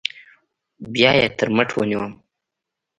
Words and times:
بيا 0.93 1.11
يې 1.19 1.27
تر 1.37 1.47
مټ 1.55 1.69
ونيوم. 1.73 2.11